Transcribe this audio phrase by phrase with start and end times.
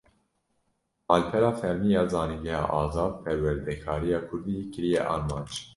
[1.09, 5.51] Malpera fermî ya Zanîngeha Azad, perwerdekariya Kurdî kiriye armanc